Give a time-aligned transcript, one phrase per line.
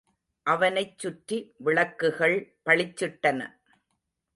[0.45, 3.39] அவனைச்சுற்றி விளக்குகள் பளிச்சிட்டன.